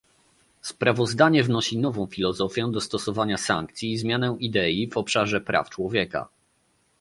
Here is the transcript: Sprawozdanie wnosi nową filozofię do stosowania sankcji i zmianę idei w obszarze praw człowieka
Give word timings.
Sprawozdanie 0.61 1.43
wnosi 1.43 1.77
nową 1.77 2.05
filozofię 2.07 2.67
do 2.71 2.81
stosowania 2.81 3.37
sankcji 3.37 3.91
i 3.91 3.97
zmianę 3.97 4.35
idei 4.39 4.87
w 4.89 4.97
obszarze 4.97 5.41
praw 5.41 5.69
człowieka 5.69 6.27